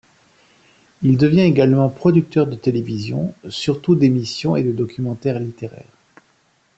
[1.03, 5.93] Il devient également producteur de télévision, surtout d'émissions et de documentaires littéraires.